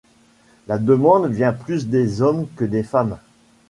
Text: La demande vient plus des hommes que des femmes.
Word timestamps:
La 0.65 0.79
demande 0.79 1.27
vient 1.31 1.53
plus 1.53 1.85
des 1.87 2.23
hommes 2.23 2.47
que 2.55 2.65
des 2.65 2.81
femmes. 2.81 3.19